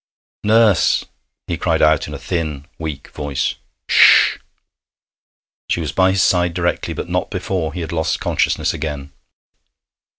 [0.43, 1.05] 'Nurse!'
[1.45, 3.53] he cried out, in a thin, weak voice.
[3.87, 4.39] 'Ssh!'
[5.69, 9.11] She was by his side directly, but not before he had lost consciousness again.